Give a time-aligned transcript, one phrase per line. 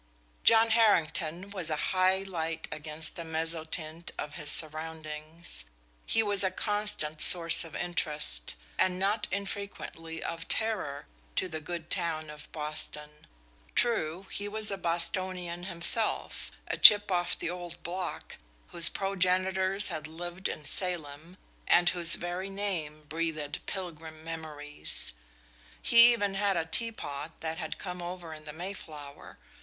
[0.43, 5.63] John Harrington was a high light against the mezzotint of his surroundings.
[6.07, 11.91] He was a constant source of interest, and not infrequently of terror, to the good
[11.91, 13.27] town of Boston.
[13.75, 18.37] True, he was a Bostonian himself, a chip of the old block,
[18.69, 21.37] whose progenitors had lived in Salem,
[21.67, 25.13] and whose very name breathed Pilgrim memories.
[25.79, 29.37] He even had a teapot that had come over in the Mayflower.